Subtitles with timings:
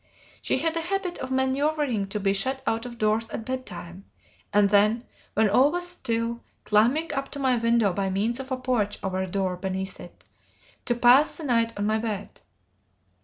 [0.41, 4.05] She had a habit of manoeuvring to be shut out of doors at bed time,
[4.51, 5.03] and then,
[5.35, 9.21] when all was still, climbing up to my window by means of a porch over
[9.21, 10.25] a door beneath it,
[10.85, 12.41] to pass the night on my bed.